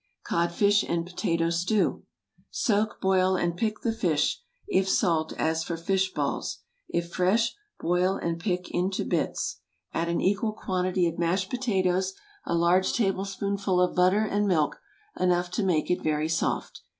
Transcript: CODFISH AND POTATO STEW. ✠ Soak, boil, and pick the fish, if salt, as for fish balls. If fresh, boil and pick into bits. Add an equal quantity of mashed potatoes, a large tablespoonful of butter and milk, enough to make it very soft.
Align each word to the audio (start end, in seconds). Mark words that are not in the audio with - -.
CODFISH 0.23 0.81
AND 0.89 1.05
POTATO 1.05 1.51
STEW. 1.51 1.89
✠ 1.91 2.03
Soak, 2.49 2.99
boil, 2.99 3.35
and 3.35 3.55
pick 3.55 3.81
the 3.81 3.91
fish, 3.93 4.41
if 4.67 4.89
salt, 4.89 5.31
as 5.33 5.63
for 5.63 5.77
fish 5.77 6.11
balls. 6.15 6.63
If 6.89 7.11
fresh, 7.13 7.53
boil 7.79 8.15
and 8.15 8.39
pick 8.39 8.71
into 8.71 9.05
bits. 9.05 9.59
Add 9.93 10.09
an 10.09 10.19
equal 10.19 10.53
quantity 10.53 11.07
of 11.07 11.19
mashed 11.19 11.51
potatoes, 11.51 12.13
a 12.47 12.55
large 12.55 12.93
tablespoonful 12.93 13.79
of 13.79 13.95
butter 13.95 14.25
and 14.25 14.47
milk, 14.47 14.79
enough 15.19 15.51
to 15.51 15.63
make 15.63 15.91
it 15.91 16.01
very 16.01 16.29
soft. 16.29 16.81